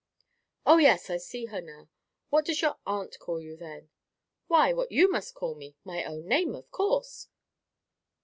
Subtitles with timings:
[0.65, 1.11] "Oh yes!
[1.11, 3.91] I see her now.—What does your aunt call you, then?"
[4.47, 7.27] "Why, what you must call me—my own name, of course."